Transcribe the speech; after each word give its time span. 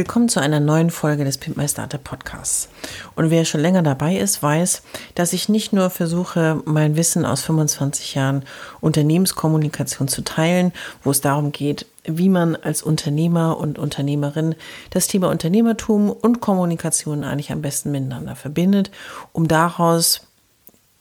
Willkommen 0.00 0.30
zu 0.30 0.40
einer 0.40 0.60
neuen 0.60 0.88
Folge 0.88 1.24
des 1.24 1.36
Pimp 1.36 1.58
My 1.58 1.68
Startup 1.68 2.02
Podcasts. 2.02 2.70
Und 3.16 3.28
wer 3.28 3.44
schon 3.44 3.60
länger 3.60 3.82
dabei 3.82 4.16
ist, 4.16 4.42
weiß, 4.42 4.80
dass 5.14 5.34
ich 5.34 5.50
nicht 5.50 5.74
nur 5.74 5.90
versuche, 5.90 6.62
mein 6.64 6.96
Wissen 6.96 7.26
aus 7.26 7.42
25 7.42 8.14
Jahren 8.14 8.46
Unternehmenskommunikation 8.80 10.08
zu 10.08 10.22
teilen, 10.22 10.72
wo 11.04 11.10
es 11.10 11.20
darum 11.20 11.52
geht, 11.52 11.84
wie 12.04 12.30
man 12.30 12.56
als 12.56 12.82
Unternehmer 12.82 13.58
und 13.58 13.78
Unternehmerin 13.78 14.54
das 14.88 15.06
Thema 15.06 15.28
Unternehmertum 15.28 16.08
und 16.08 16.40
Kommunikation 16.40 17.22
eigentlich 17.22 17.52
am 17.52 17.60
besten 17.60 17.90
miteinander 17.90 18.36
verbindet, 18.36 18.90
um 19.34 19.48
daraus 19.48 20.26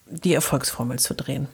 die 0.08 0.34
Erfolgsformel 0.34 1.00
zu 1.00 1.14
drehen. 1.14 1.48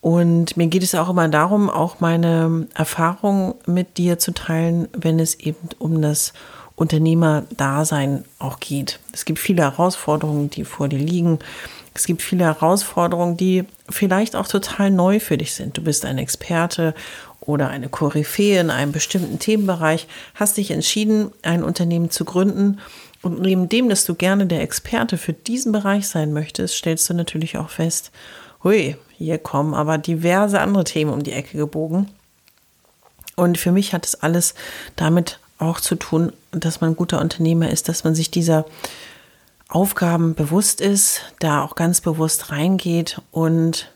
Und 0.00 0.56
mir 0.56 0.68
geht 0.68 0.82
es 0.82 0.94
auch 0.94 1.08
immer 1.08 1.28
darum, 1.28 1.68
auch 1.68 2.00
meine 2.00 2.68
Erfahrung 2.74 3.54
mit 3.66 3.96
dir 3.96 4.18
zu 4.18 4.32
teilen, 4.32 4.88
wenn 4.92 5.18
es 5.18 5.34
eben 5.34 5.68
um 5.78 6.00
das 6.00 6.32
Unternehmerdasein 6.76 8.24
auch 8.38 8.60
geht. 8.60 9.00
Es 9.12 9.24
gibt 9.24 9.38
viele 9.38 9.62
Herausforderungen, 9.62 10.50
die 10.50 10.64
vor 10.64 10.88
dir 10.88 10.98
liegen. 10.98 11.38
Es 11.94 12.04
gibt 12.04 12.20
viele 12.20 12.44
Herausforderungen, 12.44 13.38
die 13.38 13.64
vielleicht 13.88 14.36
auch 14.36 14.46
total 14.46 14.90
neu 14.90 15.18
für 15.18 15.38
dich 15.38 15.54
sind. 15.54 15.78
Du 15.78 15.82
bist 15.82 16.04
ein 16.04 16.18
Experte 16.18 16.94
oder 17.40 17.68
eine 17.68 17.88
Koryphäe 17.88 18.60
in 18.60 18.70
einem 18.70 18.92
bestimmten 18.92 19.38
Themenbereich, 19.38 20.06
hast 20.34 20.58
dich 20.58 20.70
entschieden, 20.70 21.30
ein 21.42 21.64
Unternehmen 21.64 22.10
zu 22.10 22.26
gründen. 22.26 22.80
Und 23.22 23.40
neben 23.40 23.68
dem, 23.68 23.88
dass 23.88 24.04
du 24.04 24.14
gerne 24.14 24.46
der 24.46 24.60
Experte 24.60 25.16
für 25.16 25.32
diesen 25.32 25.72
Bereich 25.72 26.06
sein 26.06 26.34
möchtest, 26.34 26.74
stellst 26.74 27.08
du 27.08 27.14
natürlich 27.14 27.56
auch 27.56 27.70
fest, 27.70 28.12
hui, 28.66 28.96
hier 29.16 29.38
kommen 29.38 29.74
aber 29.74 29.96
diverse 29.96 30.60
andere 30.60 30.84
Themen 30.84 31.12
um 31.12 31.22
die 31.22 31.32
Ecke 31.32 31.56
gebogen. 31.56 32.08
Und 33.36 33.58
für 33.58 33.70
mich 33.70 33.92
hat 33.92 34.04
es 34.04 34.14
alles 34.22 34.54
damit 34.96 35.38
auch 35.58 35.80
zu 35.80 35.94
tun, 35.94 36.32
dass 36.50 36.80
man 36.80 36.90
ein 36.90 36.96
guter 36.96 37.20
Unternehmer 37.20 37.70
ist, 37.70 37.88
dass 37.88 38.04
man 38.04 38.14
sich 38.14 38.30
dieser 38.30 38.66
Aufgaben 39.68 40.34
bewusst 40.34 40.80
ist, 40.80 41.20
da 41.38 41.62
auch 41.62 41.74
ganz 41.74 42.00
bewusst 42.00 42.50
reingeht 42.50 43.20
und 43.30 43.90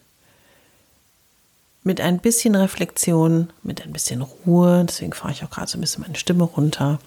mit 1.83 2.01
ein 2.01 2.19
bisschen 2.19 2.55
Reflexion, 2.55 3.51
mit 3.63 3.83
ein 3.83 3.93
bisschen 3.93 4.23
Ruhe, 4.23 4.85
deswegen 4.87 5.13
fahre 5.13 5.33
ich 5.33 5.43
auch 5.43 5.51
gerade 5.51 5.71
so 5.71 5.79
ein 5.79 5.81
bisschen 5.81 6.03
meine 6.03 6.17
Stimme 6.17 6.45
runter, 6.45 6.99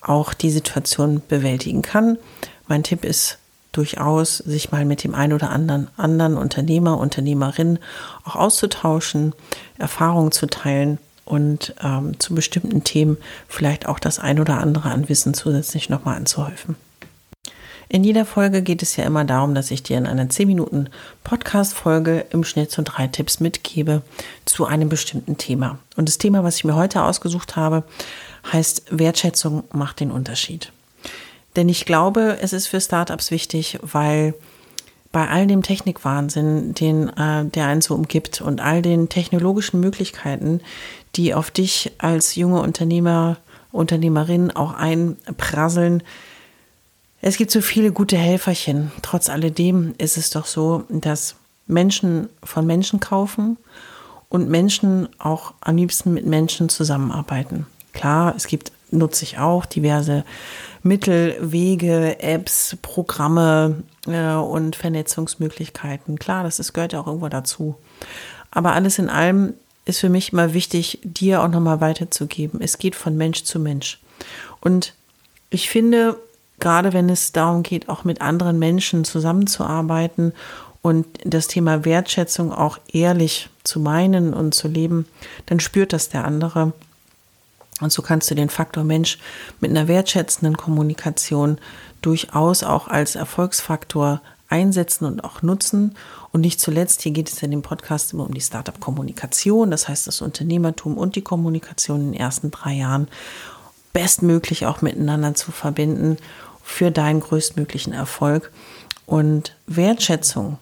auch 0.00 0.32
die 0.34 0.50
Situation 0.50 1.22
bewältigen 1.28 1.82
kann. 1.82 2.18
Mein 2.66 2.82
Tipp 2.82 3.04
ist, 3.04 3.38
durchaus 3.76 4.38
sich 4.38 4.72
mal 4.72 4.84
mit 4.84 5.04
dem 5.04 5.14
einen 5.14 5.32
oder 5.32 5.50
anderen 5.50 5.88
anderen 5.96 6.36
Unternehmer, 6.36 6.98
Unternehmerin 6.98 7.78
auch 8.24 8.36
auszutauschen, 8.36 9.34
Erfahrungen 9.78 10.32
zu 10.32 10.46
teilen 10.46 10.98
und 11.24 11.74
ähm, 11.82 12.18
zu 12.20 12.34
bestimmten 12.34 12.84
Themen 12.84 13.16
vielleicht 13.48 13.86
auch 13.86 13.98
das 13.98 14.18
ein 14.18 14.40
oder 14.40 14.58
andere 14.58 14.90
an 14.90 15.08
Wissen 15.08 15.34
zusätzlich 15.34 15.88
nochmal 15.88 16.16
anzuhäufen. 16.16 16.76
In 17.88 18.02
jeder 18.02 18.24
Folge 18.24 18.62
geht 18.62 18.82
es 18.82 18.96
ja 18.96 19.04
immer 19.04 19.24
darum, 19.24 19.54
dass 19.54 19.70
ich 19.70 19.82
dir 19.82 19.98
in 19.98 20.06
einer 20.06 20.28
10 20.28 20.48
Minuten 20.48 20.88
Podcast-Folge 21.22 22.26
im 22.30 22.42
Schnitt 22.42 22.70
so 22.70 22.82
drei 22.84 23.06
Tipps 23.06 23.40
mitgebe 23.40 24.02
zu 24.46 24.64
einem 24.64 24.88
bestimmten 24.88 25.36
Thema. 25.36 25.78
Und 25.96 26.08
das 26.08 26.18
Thema, 26.18 26.42
was 26.42 26.56
ich 26.56 26.64
mir 26.64 26.74
heute 26.74 27.04
ausgesucht 27.04 27.56
habe, 27.56 27.84
heißt 28.52 28.84
Wertschätzung 28.90 29.64
macht 29.72 30.00
den 30.00 30.10
Unterschied. 30.10 30.72
Denn 31.56 31.68
ich 31.68 31.84
glaube, 31.84 32.38
es 32.40 32.52
ist 32.52 32.66
für 32.66 32.80
Startups 32.80 33.30
wichtig, 33.30 33.78
weil 33.82 34.34
bei 35.12 35.28
all 35.28 35.46
dem 35.46 35.62
Technikwahnsinn, 35.62 36.74
den, 36.74 37.08
äh, 37.10 37.44
der 37.44 37.66
einen 37.66 37.80
so 37.80 37.94
umgibt 37.94 38.40
und 38.40 38.60
all 38.60 38.82
den 38.82 39.08
technologischen 39.08 39.78
Möglichkeiten, 39.78 40.60
die 41.14 41.34
auf 41.34 41.50
dich 41.52 41.92
als 41.98 42.34
junge 42.34 42.60
Unternehmer, 42.60 43.36
Unternehmerin 43.70 44.50
auch 44.50 44.74
einprasseln, 44.74 46.02
es 47.26 47.38
gibt 47.38 47.50
so 47.50 47.62
viele 47.62 47.90
gute 47.90 48.18
Helferchen. 48.18 48.92
Trotz 49.00 49.30
alledem 49.30 49.94
ist 49.96 50.18
es 50.18 50.28
doch 50.28 50.44
so, 50.44 50.84
dass 50.90 51.36
Menschen 51.66 52.28
von 52.42 52.66
Menschen 52.66 53.00
kaufen 53.00 53.56
und 54.28 54.50
Menschen 54.50 55.08
auch 55.18 55.54
am 55.60 55.76
liebsten 55.76 56.12
mit 56.12 56.26
Menschen 56.26 56.68
zusammenarbeiten. 56.68 57.66
Klar, 57.94 58.34
es 58.36 58.46
gibt, 58.46 58.72
nutze 58.94 59.24
ich 59.24 59.38
auch 59.38 59.66
diverse 59.66 60.24
Mittel, 60.82 61.36
Wege, 61.40 62.20
Apps, 62.20 62.76
Programme 62.82 63.82
äh, 64.06 64.34
und 64.34 64.76
Vernetzungsmöglichkeiten. 64.76 66.18
Klar, 66.18 66.44
das 66.44 66.58
ist, 66.58 66.72
gehört 66.72 66.92
ja 66.92 67.00
auch 67.00 67.06
irgendwo 67.06 67.28
dazu. 67.28 67.76
Aber 68.50 68.72
alles 68.72 68.98
in 68.98 69.08
allem 69.08 69.54
ist 69.84 70.00
für 70.00 70.08
mich 70.08 70.32
immer 70.32 70.54
wichtig, 70.54 71.00
dir 71.02 71.42
auch 71.42 71.48
nochmal 71.48 71.80
weiterzugeben. 71.80 72.60
Es 72.60 72.78
geht 72.78 72.94
von 72.94 73.16
Mensch 73.16 73.44
zu 73.44 73.58
Mensch. 73.58 74.00
Und 74.60 74.94
ich 75.50 75.68
finde, 75.68 76.16
gerade 76.60 76.92
wenn 76.92 77.08
es 77.08 77.32
darum 77.32 77.62
geht, 77.62 77.88
auch 77.88 78.04
mit 78.04 78.20
anderen 78.20 78.58
Menschen 78.58 79.04
zusammenzuarbeiten 79.04 80.32
und 80.82 81.06
das 81.24 81.48
Thema 81.48 81.84
Wertschätzung 81.84 82.52
auch 82.52 82.78
ehrlich 82.92 83.48
zu 83.62 83.80
meinen 83.80 84.34
und 84.34 84.54
zu 84.54 84.68
leben, 84.68 85.06
dann 85.46 85.60
spürt 85.60 85.92
das 85.92 86.08
der 86.10 86.24
andere. 86.24 86.72
Und 87.80 87.92
so 87.92 88.02
kannst 88.02 88.30
du 88.30 88.34
den 88.34 88.50
Faktor 88.50 88.84
Mensch 88.84 89.18
mit 89.60 89.70
einer 89.70 89.88
wertschätzenden 89.88 90.56
Kommunikation 90.56 91.58
durchaus 92.02 92.62
auch 92.62 92.88
als 92.88 93.16
Erfolgsfaktor 93.16 94.20
einsetzen 94.48 95.06
und 95.06 95.24
auch 95.24 95.42
nutzen. 95.42 95.96
Und 96.32 96.42
nicht 96.42 96.60
zuletzt, 96.60 97.02
hier 97.02 97.12
geht 97.12 97.30
es 97.30 97.42
in 97.42 97.50
dem 97.50 97.62
Podcast 97.62 98.12
immer 98.12 98.24
um 98.24 98.34
die 98.34 98.40
Startup-Kommunikation, 98.40 99.70
das 99.70 99.88
heißt 99.88 100.06
das 100.06 100.20
Unternehmertum 100.20 100.96
und 100.96 101.16
die 101.16 101.22
Kommunikation 101.22 102.00
in 102.00 102.12
den 102.12 102.20
ersten 102.20 102.50
drei 102.50 102.74
Jahren 102.74 103.08
bestmöglich 103.92 104.66
auch 104.66 104.82
miteinander 104.82 105.34
zu 105.34 105.52
verbinden 105.52 106.18
für 106.62 106.90
deinen 106.90 107.20
größtmöglichen 107.20 107.92
Erfolg. 107.92 108.52
Und 109.06 109.56
Wertschätzung, 109.66 110.58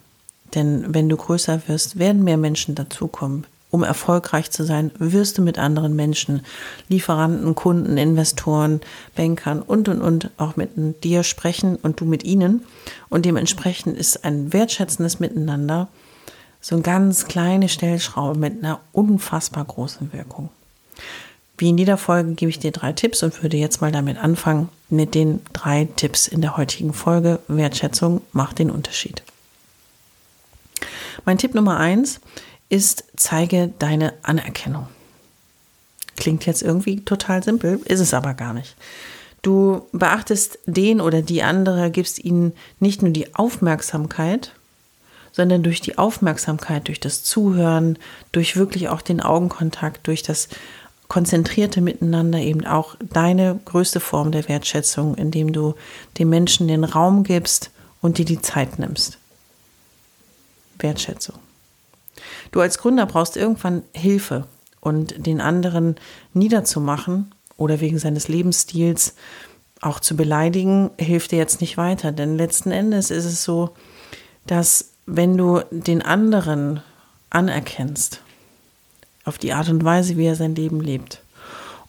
denn 0.53 0.93
wenn 0.93 1.09
du 1.09 1.17
größer 1.17 1.61
wirst, 1.67 1.97
werden 1.97 2.23
mehr 2.23 2.37
Menschen 2.37 2.75
dazukommen 2.75 3.45
um 3.73 3.81
erfolgreich 3.81 4.51
zu 4.51 4.63
sein, 4.63 4.91
wirst 4.99 5.39
du 5.39 5.41
mit 5.41 5.57
anderen 5.57 5.95
Menschen, 5.95 6.45
Lieferanten, 6.89 7.55
Kunden, 7.55 7.97
Investoren, 7.97 8.81
Bankern 9.15 9.63
und, 9.63 9.89
und, 9.89 9.99
und 9.99 10.29
auch 10.37 10.55
mit 10.55 11.03
dir 11.03 11.23
sprechen 11.23 11.77
und 11.77 11.99
du 11.99 12.05
mit 12.05 12.23
ihnen. 12.23 12.63
Und 13.09 13.25
dementsprechend 13.25 13.97
ist 13.97 14.25
ein 14.25 14.53
wertschätzendes 14.53 15.19
Miteinander 15.19 15.87
so 16.61 16.75
eine 16.75 16.83
ganz 16.83 17.25
kleine 17.25 17.67
Stellschraube 17.67 18.37
mit 18.37 18.63
einer 18.63 18.79
unfassbar 18.91 19.65
großen 19.65 20.13
Wirkung. 20.13 20.49
Wie 21.57 21.69
in 21.69 21.77
jeder 21.79 21.97
Folge 21.97 22.33
gebe 22.33 22.51
ich 22.51 22.59
dir 22.59 22.71
drei 22.71 22.93
Tipps 22.93 23.23
und 23.23 23.41
würde 23.41 23.57
jetzt 23.57 23.81
mal 23.81 23.91
damit 23.91 24.19
anfangen 24.19 24.69
mit 24.89 25.15
den 25.15 25.41
drei 25.51 25.87
Tipps 25.95 26.27
in 26.27 26.41
der 26.41 26.57
heutigen 26.57 26.93
Folge. 26.93 27.39
Wertschätzung 27.47 28.21
macht 28.33 28.59
den 28.59 28.69
Unterschied. 28.69 29.23
Mein 31.25 31.39
Tipp 31.39 31.55
Nummer 31.55 31.77
eins 31.77 32.19
ist, 32.73 33.03
zeige 33.15 33.71
deine 33.77 34.13
Anerkennung. 34.23 34.87
Klingt 36.15 36.47
jetzt 36.47 36.63
irgendwie 36.63 37.01
total 37.01 37.43
simpel, 37.43 37.79
ist 37.85 37.99
es 37.99 38.15
aber 38.15 38.33
gar 38.33 38.53
nicht. 38.53 38.75
Du 39.43 39.87
beachtest 39.91 40.57
den 40.65 40.99
oder 40.99 41.21
die 41.21 41.43
andere, 41.43 41.91
gibst 41.91 42.23
ihnen 42.23 42.53
nicht 42.79 43.03
nur 43.03 43.11
die 43.11 43.35
Aufmerksamkeit, 43.35 44.53
sondern 45.31 45.61
durch 45.61 45.81
die 45.81 45.99
Aufmerksamkeit, 45.99 46.87
durch 46.87 46.99
das 46.99 47.23
Zuhören, 47.23 47.99
durch 48.31 48.55
wirklich 48.55 48.89
auch 48.89 49.03
den 49.03 49.21
Augenkontakt, 49.21 50.07
durch 50.07 50.23
das 50.23 50.47
konzentrierte 51.07 51.79
Miteinander 51.79 52.39
eben 52.39 52.65
auch 52.65 52.95
deine 53.01 53.59
größte 53.65 53.99
Form 53.99 54.31
der 54.31 54.49
Wertschätzung, 54.49 55.13
indem 55.13 55.53
du 55.53 55.75
dem 56.17 56.29
Menschen 56.29 56.67
den 56.67 56.83
Raum 56.83 57.23
gibst 57.23 57.69
und 58.01 58.17
dir 58.17 58.25
die 58.25 58.41
Zeit 58.41 58.79
nimmst. 58.79 59.19
Wertschätzung. 60.79 61.42
Du 62.51 62.61
als 62.61 62.77
Gründer 62.77 63.05
brauchst 63.05 63.37
irgendwann 63.37 63.83
Hilfe 63.93 64.47
Und 64.79 65.25
den 65.25 65.39
anderen 65.39 65.95
niederzumachen 66.33 67.33
oder 67.57 67.79
wegen 67.79 67.99
seines 67.99 68.27
Lebensstils 68.27 69.15
auch 69.81 69.99
zu 69.99 70.15
beleidigen, 70.15 70.91
hilft 70.97 71.31
dir 71.31 71.37
jetzt 71.37 71.61
nicht 71.61 71.77
weiter. 71.77 72.11
Denn 72.11 72.37
letzten 72.37 72.71
Endes 72.71 73.11
ist 73.11 73.25
es 73.25 73.43
so, 73.43 73.71
dass 74.45 74.91
wenn 75.05 75.37
du 75.37 75.61
den 75.71 76.01
anderen 76.01 76.81
anerkennst, 77.29 78.21
auf 79.25 79.37
die 79.37 79.53
Art 79.53 79.69
und 79.69 79.83
Weise, 79.83 80.17
wie 80.17 80.25
er 80.25 80.35
sein 80.35 80.55
Leben 80.55 80.81
lebt 80.81 81.21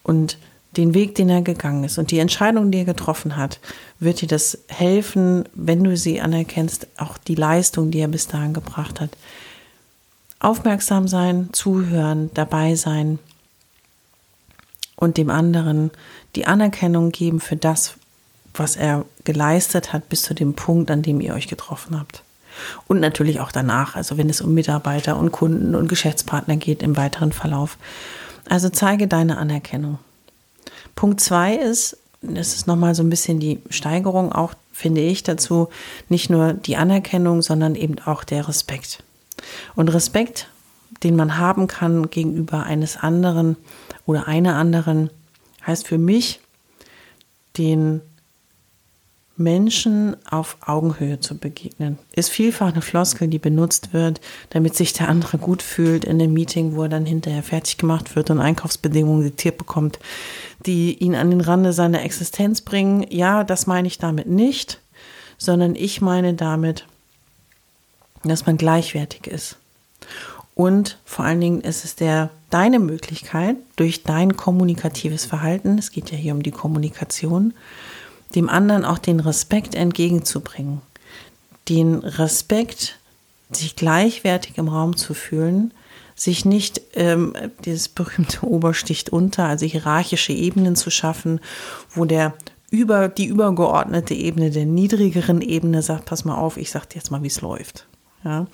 und 0.02 0.38
den 0.76 0.94
Weg, 0.94 1.14
den 1.14 1.30
er 1.30 1.42
gegangen 1.42 1.84
ist 1.84 1.98
und 1.98 2.10
die 2.10 2.18
Entscheidung, 2.18 2.70
die 2.70 2.78
er 2.78 2.84
getroffen 2.84 3.36
hat, 3.36 3.60
wird 4.00 4.20
dir 4.20 4.28
das 4.28 4.58
helfen, 4.68 5.44
wenn 5.54 5.84
du 5.84 5.96
sie 5.96 6.20
anerkennst, 6.20 6.88
auch 6.96 7.16
die 7.18 7.36
Leistung, 7.36 7.90
die 7.90 8.00
er 8.00 8.08
bis 8.08 8.26
dahin 8.26 8.54
gebracht 8.54 9.00
hat. 9.00 9.10
Aufmerksam 10.40 11.08
sein, 11.08 11.48
zuhören, 11.52 12.30
dabei 12.34 12.74
sein 12.74 13.18
und 14.96 15.16
dem 15.16 15.30
anderen 15.30 15.90
die 16.36 16.46
Anerkennung 16.46 17.12
geben 17.12 17.40
für 17.40 17.56
das, 17.56 17.94
was 18.54 18.76
er 18.76 19.04
geleistet 19.24 19.92
hat, 19.92 20.08
bis 20.08 20.22
zu 20.22 20.34
dem 20.34 20.54
Punkt, 20.54 20.90
an 20.90 21.02
dem 21.02 21.20
ihr 21.20 21.34
euch 21.34 21.48
getroffen 21.48 21.98
habt. 21.98 22.22
Und 22.86 23.00
natürlich 23.00 23.40
auch 23.40 23.50
danach, 23.50 23.96
also 23.96 24.16
wenn 24.16 24.30
es 24.30 24.40
um 24.40 24.54
Mitarbeiter 24.54 25.16
und 25.16 25.32
Kunden 25.32 25.74
und 25.74 25.88
Geschäftspartner 25.88 26.56
geht 26.56 26.82
im 26.82 26.96
weiteren 26.96 27.32
Verlauf. 27.32 27.78
Also 28.48 28.68
zeige 28.68 29.08
deine 29.08 29.38
Anerkennung. 29.38 29.98
Punkt 30.94 31.20
zwei 31.20 31.56
ist, 31.56 31.96
das 32.22 32.54
ist 32.54 32.66
nochmal 32.66 32.94
so 32.94 33.02
ein 33.02 33.10
bisschen 33.10 33.40
die 33.40 33.60
Steigerung 33.70 34.32
auch, 34.32 34.54
finde 34.72 35.00
ich, 35.00 35.22
dazu, 35.22 35.68
nicht 36.08 36.30
nur 36.30 36.52
die 36.52 36.76
Anerkennung, 36.76 37.42
sondern 37.42 37.74
eben 37.74 37.98
auch 38.04 38.24
der 38.24 38.46
Respekt. 38.48 39.02
Und 39.74 39.92
Respekt, 39.92 40.48
den 41.02 41.16
man 41.16 41.38
haben 41.38 41.66
kann 41.66 42.10
gegenüber 42.10 42.64
eines 42.64 42.96
anderen 42.96 43.56
oder 44.06 44.28
einer 44.28 44.56
anderen, 44.56 45.10
heißt 45.66 45.86
für 45.86 45.98
mich, 45.98 46.40
den 47.56 48.00
Menschen 49.36 50.16
auf 50.30 50.58
Augenhöhe 50.64 51.18
zu 51.18 51.36
begegnen. 51.36 51.98
Ist 52.14 52.30
vielfach 52.30 52.72
eine 52.72 52.82
Floskel, 52.82 53.26
die 53.26 53.40
benutzt 53.40 53.92
wird, 53.92 54.20
damit 54.50 54.76
sich 54.76 54.92
der 54.92 55.08
andere 55.08 55.38
gut 55.38 55.60
fühlt 55.62 56.04
in 56.04 56.18
dem 56.20 56.32
Meeting, 56.32 56.76
wo 56.76 56.84
er 56.84 56.88
dann 56.88 57.04
hinterher 57.04 57.42
fertig 57.42 57.76
gemacht 57.76 58.14
wird 58.14 58.30
und 58.30 58.38
Einkaufsbedingungen 58.38 59.24
diktiert 59.24 59.58
bekommt, 59.58 59.98
die 60.66 60.94
ihn 60.98 61.16
an 61.16 61.30
den 61.30 61.40
Rande 61.40 61.72
seiner 61.72 62.02
Existenz 62.02 62.60
bringen. 62.60 63.04
Ja, 63.10 63.42
das 63.42 63.66
meine 63.66 63.88
ich 63.88 63.98
damit 63.98 64.28
nicht, 64.28 64.80
sondern 65.36 65.74
ich 65.74 66.00
meine 66.00 66.34
damit, 66.34 66.86
dass 68.28 68.46
man 68.46 68.56
gleichwertig 68.56 69.26
ist. 69.26 69.56
Und 70.54 70.98
vor 71.04 71.24
allen 71.24 71.40
Dingen 71.40 71.60
ist 71.60 71.84
es 71.84 71.96
der, 71.96 72.30
deine 72.50 72.78
Möglichkeit, 72.78 73.56
durch 73.76 74.04
dein 74.04 74.36
kommunikatives 74.36 75.24
Verhalten, 75.24 75.78
es 75.78 75.90
geht 75.90 76.10
ja 76.10 76.16
hier 76.16 76.32
um 76.32 76.42
die 76.42 76.52
Kommunikation, 76.52 77.54
dem 78.34 78.48
anderen 78.48 78.84
auch 78.84 78.98
den 78.98 79.20
Respekt 79.20 79.74
entgegenzubringen. 79.74 80.80
Den 81.68 81.96
Respekt, 81.96 82.98
sich 83.50 83.76
gleichwertig 83.76 84.58
im 84.58 84.68
Raum 84.68 84.96
zu 84.96 85.14
fühlen, 85.14 85.72
sich 86.14 86.44
nicht 86.44 86.80
ähm, 86.94 87.34
dieses 87.64 87.88
berühmte 87.88 88.46
Obersticht 88.46 89.10
unter, 89.10 89.46
also 89.46 89.66
hierarchische 89.66 90.32
Ebenen 90.32 90.76
zu 90.76 90.90
schaffen, 90.90 91.40
wo 91.94 92.04
der 92.04 92.34
über 92.70 93.08
die 93.08 93.26
übergeordnete 93.26 94.14
Ebene 94.14 94.50
der 94.50 94.66
niedrigeren 94.66 95.40
Ebene 95.40 95.82
sagt, 95.82 96.06
pass 96.06 96.24
mal 96.24 96.36
auf, 96.36 96.56
ich 96.56 96.70
sag 96.70 96.88
dir 96.88 96.98
jetzt 96.98 97.10
mal, 97.10 97.22
wie 97.22 97.28
es 97.28 97.40
läuft. 97.40 97.86
Ja, 98.24 98.46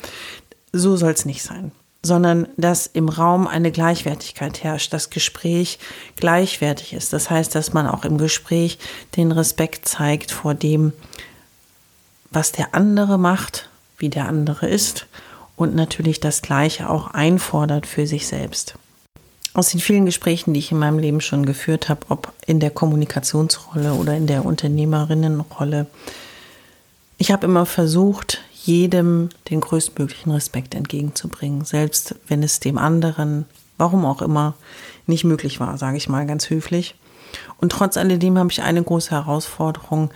so 0.73 0.97
soll 0.97 1.13
es 1.13 1.25
nicht 1.25 1.43
sein 1.43 1.73
sondern 2.03 2.49
dass 2.57 2.87
im 2.87 3.09
Raum 3.09 3.47
eine 3.47 3.71
Gleichwertigkeit 3.71 4.63
herrscht, 4.63 4.93
das 4.93 5.11
Gespräch 5.11 5.79
gleichwertig 6.17 6.95
ist. 6.95 7.13
Das 7.13 7.29
heißt, 7.29 7.55
dass 7.55 7.73
man 7.73 7.87
auch 7.87 8.05
im 8.05 8.17
Gespräch 8.17 8.79
den 9.17 9.33
Respekt 9.33 9.87
zeigt 9.87 10.31
vor 10.31 10.55
dem, 10.55 10.93
was 12.31 12.53
der 12.53 12.75
andere 12.75 13.19
macht, 13.19 13.69
wie 13.99 14.09
der 14.09 14.27
andere 14.27 14.67
ist 14.67 15.07
und 15.57 15.75
natürlich 15.75 16.21
das 16.21 16.41
Gleiche 16.41 16.89
auch 16.89 17.09
einfordert 17.09 17.87
für 17.87 18.07
sich 18.07 18.27
selbst. 18.27 18.75
Aus 19.53 19.71
den 19.71 19.81
vielen 19.81 20.07
Gesprächen, 20.07 20.55
die 20.55 20.61
ich 20.61 20.73
in 20.73 20.79
meinem 20.79 21.01
Leben 21.01 21.21
schon 21.21 21.45
geführt 21.45 21.89
habe, 21.89 22.07
ob 22.09 22.33
in 22.47 22.61
der 22.61 22.71
Kommunikationsrolle 22.71 23.93
oder 23.95 24.17
in 24.17 24.27
der 24.27 24.47
Unternehmerinnenrolle, 24.47 25.87
ich 27.19 27.31
habe 27.33 27.47
immer 27.47 27.67
versucht, 27.67 28.41
jedem 28.65 29.31
den 29.49 29.61
größtmöglichen 29.61 30.33
Respekt 30.33 30.75
entgegenzubringen, 30.75 31.65
selbst 31.65 32.15
wenn 32.29 32.43
es 32.43 32.61
dem 32.61 32.79
anderen, 32.79 33.47
warum 33.79 34.05
auch 34.05 34.23
immer, 34.23 34.55
nicht 35.07 35.25
möglich 35.25 35.61
war, 35.61 35.79
sage 35.79 35.97
ich 35.97 36.09
mal 36.09 36.27
ganz 36.27 36.51
höflich. 36.51 36.95
Und 37.59 37.73
trotz 37.73 37.97
alledem 37.97 38.39
habe 38.39 38.51
ich 38.51 38.63
eine 38.63 38.83
große 38.83 39.11
Herausforderung 39.11 40.11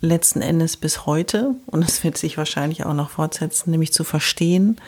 letzten 0.00 0.42
Endes 0.42 0.76
bis 0.76 1.06
heute, 1.06 1.54
und 1.66 1.82
es 1.82 2.04
wird 2.04 2.18
sich 2.18 2.36
wahrscheinlich 2.36 2.84
auch 2.84 2.94
noch 2.94 3.10
fortsetzen, 3.10 3.70
nämlich 3.70 3.92
zu 3.92 4.04
verstehen, 4.04 4.80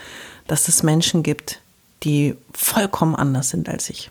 dass 0.46 0.69
es 0.69 0.82
Menschen 0.82 1.22
gibt, 1.22 1.60
die 2.02 2.34
vollkommen 2.52 3.14
anders 3.14 3.50
sind 3.50 3.69
als 3.69 3.90
ich. 3.90 4.10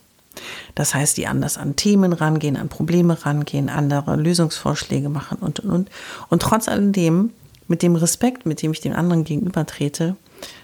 Das 0.74 0.94
heißt, 0.94 1.16
die 1.18 1.28
anders 1.28 1.58
an 1.58 1.76
Themen 1.76 2.12
rangehen, 2.12 2.58
an 2.58 2.68
Probleme 2.68 3.26
rangehen, 3.26 3.70
andere 3.70 4.16
Lösungsvorschläge 4.16 5.10
machen 5.10 5.38
und, 5.40 5.62
und, 5.62 5.72
und. 5.72 5.90
Und 6.30 6.42
trotz 6.42 6.68
alledem 6.68 7.32
mit 7.68 7.82
dem 7.82 7.96
Respekt, 7.96 8.46
mit 8.46 8.62
dem 8.62 8.72
ich 8.72 8.82
dem 8.82 8.94
anderen 8.94 9.24
gegenübertrete, 9.24 10.16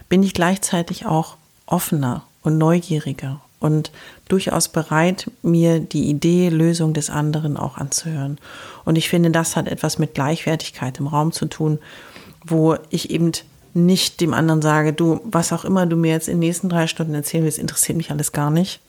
bin 0.10 0.24
ich 0.24 0.34
gleichzeitig 0.34 1.06
auch 1.06 1.38
offener 1.66 2.24
und 2.44 2.58
neugieriger 2.58 3.42
und 3.60 3.92
durchaus 4.28 4.68
bereit, 4.68 5.30
mir 5.44 5.80
die 5.80 6.10
Idee, 6.10 6.50
Lösung 6.50 6.94
des 6.94 7.10
anderen 7.10 7.58
auch 7.58 7.78
anzuhören. 7.78 8.40
Und 8.86 8.98
ich 8.98 9.08
finde, 9.08 9.30
das 9.30 9.56
hat 9.56 9.68
etwas 9.68 10.00
mit 10.00 10.16
Gleichwertigkeit 10.16 11.00
im 11.00 11.08
Raum 11.08 11.32
zu 11.32 11.46
tun, 11.46 11.80
wo 12.44 12.76
ich 12.90 13.12
eben 13.12 13.32
nicht 13.74 14.20
dem 14.20 14.34
anderen 14.34 14.62
sage, 14.62 14.94
du, 14.94 15.22
was 15.24 15.54
auch 15.54 15.64
immer 15.64 15.86
du 15.86 15.96
mir 15.96 16.12
jetzt 16.12 16.28
in 16.28 16.36
den 16.36 16.40
nächsten 16.48 16.70
drei 16.70 16.88
Stunden 16.88 17.14
erzählen 17.14 17.44
willst, 17.44 17.60
interessiert 17.60 17.98
mich 17.98 18.12
alles 18.12 18.32
gar 18.32 18.50
nicht, 18.50 18.82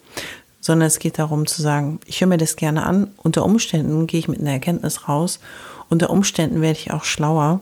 sondern 0.63 0.87
es 0.87 1.01
geht 1.01 1.19
darum 1.19 1.47
zu 1.47 1.61
sagen, 1.61 2.01
ich 2.07 2.21
höre 2.21 2.29
mir 2.29 2.39
das 2.39 2.57
gerne 2.57 2.87
an. 2.87 3.11
Unter 3.19 3.45
Umständen 3.45 4.07
gehe 4.07 4.21
ich 4.21 4.29
mit 4.29 4.41
einer 4.41 4.53
Erkenntnis 4.53 5.09
raus. 5.09 5.41
Unter 5.91 6.09
Umständen 6.09 6.63
werde 6.63 6.79
ich 6.79 6.93
auch 6.93 7.05
schlauer. 7.05 7.61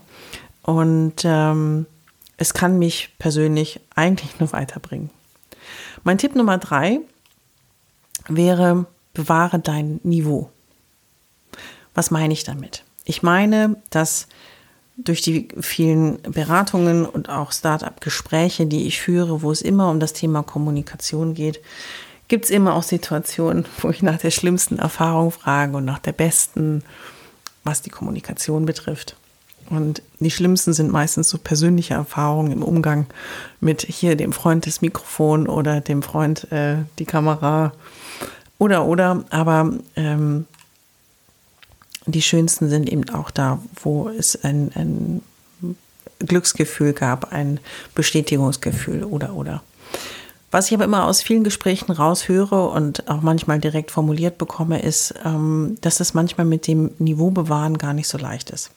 Und 0.63 1.23
ähm, 1.25 1.87
es 2.37 2.53
kann 2.53 2.79
mich 2.79 3.09
persönlich 3.19 3.81
eigentlich 3.97 4.39
nur 4.39 4.53
weiterbringen. 4.53 5.11
Mein 6.05 6.19
Tipp 6.19 6.37
Nummer 6.37 6.59
drei 6.59 7.01
wäre, 8.29 8.85
bewahre 9.15 9.59
dein 9.59 9.99
Niveau. 10.03 10.51
Was 11.95 12.11
meine 12.11 12.35
ich 12.35 12.45
damit? 12.45 12.85
Ich 13.07 13.23
meine, 13.23 13.77
dass 13.89 14.29
durch 14.99 15.23
die 15.23 15.49
vielen 15.59 16.21
Beratungen 16.21 17.07
und 17.07 17.31
auch 17.31 17.53
Start-up-Gespräche, 17.53 18.67
die 18.67 18.87
ich 18.87 19.01
führe, 19.01 19.41
wo 19.41 19.51
es 19.51 19.63
immer 19.63 19.91
um 19.91 20.01
das 20.01 20.13
Thema 20.13 20.43
Kommunikation 20.43 21.33
geht, 21.33 21.61
gibt 22.31 22.45
es 22.45 22.51
immer 22.51 22.75
auch 22.75 22.85
Situationen, 22.85 23.67
wo 23.81 23.91
ich 23.91 24.03
nach 24.03 24.17
der 24.17 24.31
schlimmsten 24.31 24.79
Erfahrung 24.79 25.33
frage 25.33 25.77
und 25.77 25.85
nach 25.85 25.99
der 25.99 26.13
besten, 26.13 26.83
was 27.65 27.83
die 27.83 27.91
Kommunikation 27.91 28.65
betrifft. 28.65 29.17
Und 29.69 30.01
die 30.21 30.31
schlimmsten 30.31 30.73
sind 30.73 30.93
meistens 30.93 31.29
so 31.29 31.39
persönliche 31.39 31.95
Erfahrungen 31.95 32.53
im 32.53 32.63
Umgang 32.63 33.07
mit 33.61 33.83
hier 33.83 34.17
dem 34.17 34.33
Freund 34.33 34.67
das 34.67 34.81
Mikrofon 34.81 35.49
oder 35.49 35.81
dem 35.81 36.03
Freund 36.03 36.51
äh, 36.53 36.77
die 37.01 37.05
Kamera 37.05 37.73
oder 38.59 38.87
oder. 38.87 39.25
Aber 39.31 39.73
ähm, 39.97 40.47
die 42.07 42.23
schönsten 42.23 42.69
sind 42.69 42.89
eben 42.89 43.11
auch 43.11 43.33
da, 43.33 43.59
wo 43.83 44.09
es 44.09 44.43
ein, 44.45 44.71
ein 44.77 45.23
Glücksgefühl 46.21 46.93
gab, 46.93 47.33
ein 47.33 47.59
Bestätigungsgefühl 47.95 49.03
oder 49.03 49.35
oder. 49.35 49.63
Was 50.51 50.67
ich 50.67 50.75
aber 50.75 50.85
immer 50.85 51.07
aus 51.07 51.23
vielen 51.23 51.45
Gesprächen 51.45 51.93
raushöre 51.93 52.69
und 52.71 53.09
auch 53.09 53.23
manchmal 53.23 53.61
direkt 53.61 53.91
formuliert 53.93 54.37
bekomme, 54.37 54.83
ist, 54.83 55.15
ähm, 55.25 55.77
dass 55.81 56.01
es 56.01 56.13
manchmal 56.13 56.45
mit 56.45 56.67
dem 56.67 56.91
Niveau 56.99 57.31
bewahren 57.31 57.79
gar 57.79 57.93
nicht 57.93 58.09
so 58.09 58.19
leicht 58.19 58.51
ist. 58.51 58.73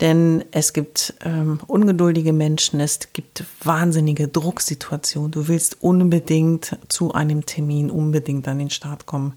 Denn 0.00 0.44
es 0.50 0.72
gibt 0.72 1.14
ähm, 1.24 1.60
ungeduldige 1.66 2.32
Menschen, 2.32 2.80
es 2.80 3.00
gibt 3.12 3.44
wahnsinnige 3.62 4.28
Drucksituationen. 4.28 5.30
Du 5.30 5.48
willst 5.48 5.82
unbedingt 5.82 6.76
zu 6.88 7.12
einem 7.12 7.44
Termin, 7.46 7.90
unbedingt 7.90 8.46
an 8.48 8.58
den 8.58 8.70
Start 8.70 9.06
kommen. 9.06 9.34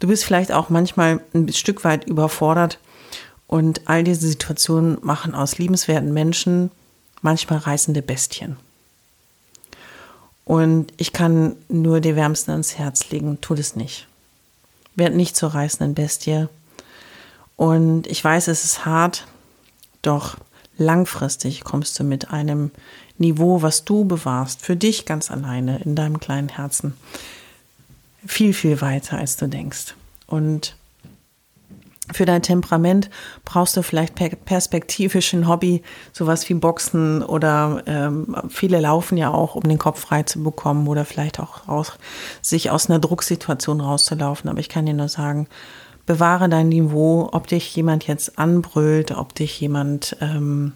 Du 0.00 0.08
bist 0.08 0.24
vielleicht 0.24 0.52
auch 0.52 0.68
manchmal 0.68 1.20
ein 1.34 1.52
Stück 1.52 1.84
weit 1.84 2.06
überfordert. 2.06 2.78
Und 3.46 3.82
all 3.86 4.02
diese 4.02 4.26
Situationen 4.26 4.96
machen 5.02 5.34
aus 5.34 5.58
liebenswerten 5.58 6.12
Menschen 6.12 6.70
manchmal 7.20 7.58
reißende 7.58 8.00
Bestien. 8.00 8.56
Und 10.44 10.92
ich 10.96 11.12
kann 11.12 11.56
nur 11.68 12.00
dir 12.00 12.16
wärmsten 12.16 12.50
ans 12.50 12.76
Herz 12.76 13.10
legen, 13.10 13.40
tu 13.40 13.54
das 13.54 13.76
nicht. 13.76 14.08
Werd 14.94 15.14
nicht 15.14 15.36
zur 15.36 15.54
reißenden 15.54 15.94
Bestie. 15.94 16.48
Und 17.56 18.06
ich 18.06 18.22
weiß, 18.22 18.48
es 18.48 18.64
ist 18.64 18.84
hart, 18.84 19.26
doch 20.02 20.36
langfristig 20.76 21.64
kommst 21.64 21.98
du 21.98 22.04
mit 22.04 22.30
einem 22.30 22.70
Niveau, 23.18 23.62
was 23.62 23.84
du 23.84 24.04
bewahrst, 24.04 24.62
für 24.62 24.76
dich 24.76 25.06
ganz 25.06 25.30
alleine 25.30 25.80
in 25.84 25.94
deinem 25.94 26.18
kleinen 26.18 26.48
Herzen, 26.48 26.94
viel, 28.26 28.52
viel 28.52 28.80
weiter, 28.80 29.18
als 29.18 29.36
du 29.36 29.48
denkst. 29.48 29.94
Und 30.26 30.76
für 32.12 32.26
dein 32.26 32.42
Temperament 32.42 33.10
brauchst 33.44 33.76
du 33.76 33.82
vielleicht 33.82 34.14
perspektivisch 34.44 35.32
ein 35.32 35.48
Hobby, 35.48 35.82
sowas 36.12 36.48
wie 36.48 36.54
Boxen 36.54 37.22
oder 37.22 37.82
ähm, 37.86 38.36
viele 38.48 38.80
laufen 38.80 39.16
ja 39.16 39.30
auch, 39.30 39.54
um 39.54 39.62
den 39.62 39.78
Kopf 39.78 40.00
frei 40.00 40.22
zu 40.22 40.42
bekommen 40.42 40.86
oder 40.88 41.04
vielleicht 41.04 41.40
auch 41.40 41.68
raus, 41.68 41.92
sich 42.40 42.70
aus 42.70 42.88
einer 42.88 42.98
Drucksituation 42.98 43.80
rauszulaufen. 43.80 44.48
Aber 44.48 44.60
ich 44.60 44.68
kann 44.68 44.86
dir 44.86 44.94
nur 44.94 45.08
sagen, 45.08 45.48
bewahre 46.06 46.48
dein 46.48 46.68
Niveau, 46.68 47.28
ob 47.32 47.46
dich 47.46 47.74
jemand 47.74 48.06
jetzt 48.06 48.38
anbrüllt, 48.38 49.12
ob 49.12 49.34
dich 49.34 49.60
jemand 49.60 50.16
ähm, 50.20 50.72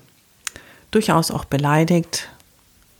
durchaus 0.90 1.30
auch 1.30 1.44
beleidigt. 1.44 2.28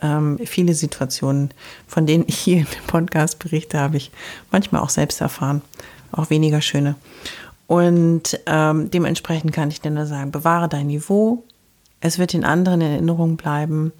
Ähm, 0.03 0.39
viele 0.45 0.75
Situationen, 0.75 1.53
von 1.87 2.07
denen 2.07 2.25
ich 2.27 2.39
hier 2.39 2.59
im 2.59 2.67
Podcast 2.87 3.39
berichte, 3.39 3.79
habe 3.79 3.97
ich 3.97 4.11
manchmal 4.51 4.83
auch 4.83 4.91
selbst 4.91 5.21
erfahren, 5.21 5.63
auch 6.13 6.31
weniger 6.31 6.61
schöne. 6.61 6.97
Und 7.67 8.39
ähm, 8.47 8.91
dementsprechend 8.91 9.53
kann 9.53 9.71
ich 9.71 9.81
dir 9.81 9.91
nur 9.91 10.07
sagen, 10.07 10.31
bewahre 10.31 10.69
dein 10.69 10.87
Niveau. 10.87 11.45
Es 12.01 12.19
wird 12.19 12.33
den 12.33 12.45
anderen 12.45 12.81
in 12.81 12.93
Erinnerung 12.93 13.37
bleiben. 13.37 13.93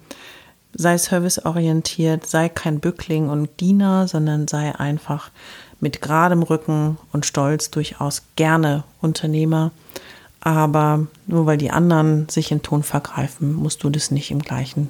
Sei 0.73 0.97
serviceorientiert, 0.97 2.25
sei 2.25 2.49
kein 2.49 2.79
Bückling 2.79 3.29
und 3.29 3.59
Diener, 3.59 4.07
sondern 4.07 4.47
sei 4.47 4.75
einfach 4.75 5.31
mit 5.79 6.01
geradem 6.01 6.43
Rücken 6.43 6.97
und 7.11 7.25
Stolz 7.25 7.71
durchaus 7.71 8.23
gerne 8.35 8.83
Unternehmer. 9.01 9.71
Aber 10.39 11.07
nur 11.25 11.45
weil 11.45 11.57
die 11.57 11.71
anderen 11.71 12.29
sich 12.29 12.51
in 12.51 12.61
Ton 12.61 12.83
vergreifen, 12.83 13.53
musst 13.53 13.83
du 13.83 13.89
das 13.89 14.11
nicht 14.11 14.31
im 14.31 14.39
gleichen 14.39 14.89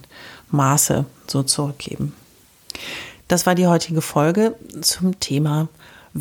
Maße 0.52 1.06
so 1.26 1.44
zurückgeben. 1.44 2.14
Das 3.28 3.46
war 3.46 3.56
die 3.56 3.68
heutige 3.68 4.02
Folge 4.02 4.56
zum 4.82 5.20
Thema 5.20 5.68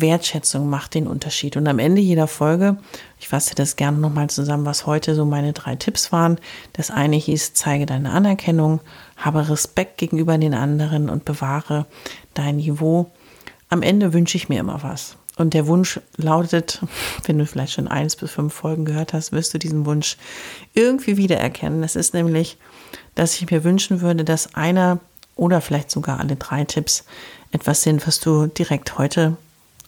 Wertschätzung 0.01 0.69
macht 0.69 0.93
den 0.93 1.07
Unterschied. 1.07 1.57
Und 1.57 1.67
am 1.67 1.79
Ende 1.79 2.01
jeder 2.01 2.27
Folge, 2.27 2.77
ich 3.19 3.27
fasse 3.27 3.55
das 3.55 3.75
gerne 3.75 3.97
nochmal 3.97 4.29
zusammen, 4.29 4.65
was 4.65 4.85
heute 4.85 5.15
so 5.15 5.25
meine 5.25 5.53
drei 5.53 5.75
Tipps 5.75 6.11
waren. 6.11 6.39
Das 6.73 6.91
eine 6.91 7.15
hieß, 7.15 7.53
zeige 7.53 7.85
deine 7.85 8.11
Anerkennung, 8.11 8.81
habe 9.15 9.49
Respekt 9.49 9.97
gegenüber 9.97 10.37
den 10.37 10.53
anderen 10.53 11.09
und 11.09 11.25
bewahre 11.25 11.85
dein 12.33 12.57
Niveau. 12.57 13.11
Am 13.69 13.81
Ende 13.81 14.13
wünsche 14.13 14.37
ich 14.37 14.49
mir 14.49 14.59
immer 14.59 14.83
was. 14.83 15.17
Und 15.37 15.53
der 15.53 15.67
Wunsch 15.67 15.99
lautet, 16.17 16.81
wenn 17.25 17.37
du 17.37 17.45
vielleicht 17.45 17.73
schon 17.73 17.87
eins 17.87 18.15
bis 18.15 18.31
fünf 18.31 18.53
Folgen 18.53 18.85
gehört 18.85 19.13
hast, 19.13 19.31
wirst 19.31 19.53
du 19.53 19.59
diesen 19.59 19.85
Wunsch 19.85 20.17
irgendwie 20.73 21.17
wiedererkennen. 21.17 21.81
Das 21.81 21.95
ist 21.95 22.13
nämlich, 22.13 22.57
dass 23.15 23.35
ich 23.35 23.49
mir 23.49 23.63
wünschen 23.63 24.01
würde, 24.01 24.23
dass 24.23 24.55
einer 24.55 24.99
oder 25.35 25.61
vielleicht 25.61 25.91
sogar 25.91 26.19
alle 26.19 26.35
drei 26.35 26.65
Tipps 26.65 27.05
etwas 27.51 27.83
sind, 27.83 28.05
was 28.07 28.19
du 28.19 28.47
direkt 28.47 28.97
heute 28.97 29.37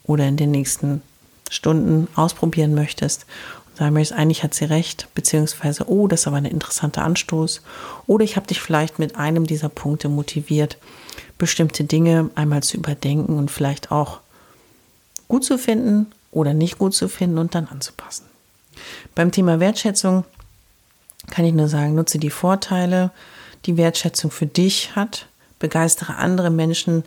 oder 0.09 0.27
in 0.27 0.37
den 0.37 0.49
nächsten 0.49 1.03
Stunden 1.51 2.07
ausprobieren 2.15 2.73
möchtest 2.73 3.27
und 3.67 3.77
sagen 3.77 3.93
möchtest, 3.93 4.17
eigentlich 4.17 4.43
hat 4.43 4.55
sie 4.55 4.65
recht, 4.65 5.07
beziehungsweise, 5.13 5.87
oh, 5.87 6.07
das 6.07 6.21
ist 6.21 6.27
aber 6.27 6.37
ein 6.37 6.45
interessanter 6.45 7.03
Anstoß. 7.03 7.61
Oder 8.07 8.23
ich 8.23 8.35
habe 8.35 8.47
dich 8.47 8.59
vielleicht 8.59 8.97
mit 8.97 9.17
einem 9.17 9.45
dieser 9.45 9.69
Punkte 9.69 10.09
motiviert, 10.09 10.77
bestimmte 11.37 11.83
Dinge 11.83 12.31
einmal 12.33 12.63
zu 12.63 12.77
überdenken 12.77 13.37
und 13.37 13.51
vielleicht 13.51 13.91
auch 13.91 14.19
gut 15.27 15.45
zu 15.45 15.59
finden 15.59 16.07
oder 16.31 16.55
nicht 16.55 16.79
gut 16.79 16.95
zu 16.95 17.07
finden 17.07 17.37
und 17.37 17.53
dann 17.53 17.67
anzupassen. 17.67 18.25
Beim 19.13 19.31
Thema 19.31 19.59
Wertschätzung 19.59 20.25
kann 21.29 21.45
ich 21.45 21.53
nur 21.53 21.67
sagen, 21.67 21.93
nutze 21.93 22.17
die 22.17 22.31
Vorteile, 22.31 23.11
die 23.67 23.77
Wertschätzung 23.77 24.31
für 24.31 24.47
dich 24.47 24.95
hat, 24.95 25.27
begeistere 25.59 26.15
andere 26.15 26.49
Menschen 26.49 27.03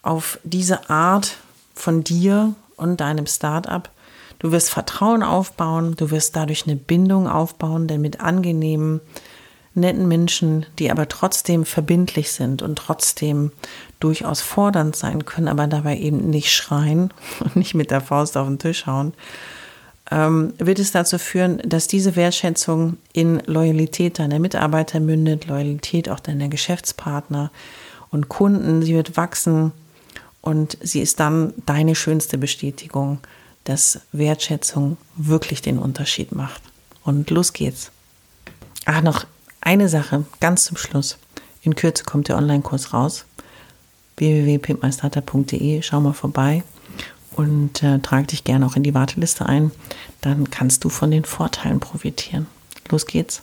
auf 0.00 0.38
diese 0.44 0.88
Art 0.88 1.36
von 1.78 2.04
dir 2.04 2.54
und 2.76 3.00
deinem 3.00 3.26
Startup. 3.26 3.88
Du 4.38 4.52
wirst 4.52 4.70
Vertrauen 4.70 5.22
aufbauen, 5.22 5.94
du 5.96 6.10
wirst 6.10 6.36
dadurch 6.36 6.64
eine 6.66 6.76
Bindung 6.76 7.28
aufbauen, 7.28 7.88
denn 7.88 8.00
mit 8.00 8.20
angenehmen, 8.20 9.00
netten 9.74 10.08
Menschen, 10.08 10.66
die 10.78 10.90
aber 10.90 11.08
trotzdem 11.08 11.64
verbindlich 11.64 12.32
sind 12.32 12.62
und 12.62 12.76
trotzdem 12.76 13.52
durchaus 14.00 14.40
fordernd 14.40 14.96
sein 14.96 15.24
können, 15.24 15.48
aber 15.48 15.66
dabei 15.66 15.98
eben 15.98 16.30
nicht 16.30 16.52
schreien 16.52 17.12
und 17.40 17.56
nicht 17.56 17.74
mit 17.74 17.90
der 17.90 18.00
Faust 18.00 18.36
auf 18.36 18.46
den 18.46 18.58
Tisch 18.58 18.86
hauen, 18.86 19.12
ähm, 20.10 20.54
wird 20.58 20.78
es 20.78 20.92
dazu 20.92 21.18
führen, 21.18 21.60
dass 21.64 21.86
diese 21.86 22.16
Wertschätzung 22.16 22.96
in 23.12 23.42
Loyalität 23.46 24.18
deiner 24.18 24.38
Mitarbeiter 24.38 25.00
mündet, 25.00 25.46
Loyalität 25.46 26.08
auch 26.08 26.20
deiner 26.20 26.48
Geschäftspartner 26.48 27.50
und 28.10 28.28
Kunden. 28.28 28.82
Sie 28.82 28.94
wird 28.94 29.16
wachsen 29.16 29.72
und 30.48 30.78
sie 30.80 31.00
ist 31.00 31.20
dann 31.20 31.52
deine 31.66 31.94
schönste 31.94 32.38
Bestätigung, 32.38 33.18
dass 33.64 34.00
Wertschätzung 34.12 34.96
wirklich 35.14 35.60
den 35.60 35.78
Unterschied 35.78 36.32
macht. 36.32 36.62
Und 37.04 37.28
los 37.28 37.52
geht's. 37.52 37.90
Ach, 38.86 39.02
noch 39.02 39.26
eine 39.60 39.90
Sache 39.90 40.24
ganz 40.40 40.64
zum 40.64 40.78
Schluss. 40.78 41.18
In 41.60 41.74
Kürze 41.74 42.04
kommt 42.04 42.28
der 42.28 42.38
Online-Kurs 42.38 42.94
raus. 42.94 43.26
www.pimpmeisterter.de. 44.16 45.82
Schau 45.82 46.00
mal 46.00 46.14
vorbei 46.14 46.62
und 47.32 47.82
äh, 47.82 47.98
trag 47.98 48.28
dich 48.28 48.42
gerne 48.42 48.64
auch 48.64 48.74
in 48.74 48.84
die 48.84 48.94
Warteliste 48.94 49.44
ein. 49.44 49.70
Dann 50.22 50.48
kannst 50.48 50.82
du 50.82 50.88
von 50.88 51.10
den 51.10 51.26
Vorteilen 51.26 51.78
profitieren. 51.78 52.46
Los 52.88 53.04
geht's. 53.04 53.42